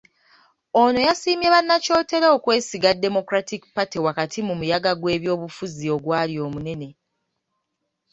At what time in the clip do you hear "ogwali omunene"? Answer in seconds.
5.95-6.89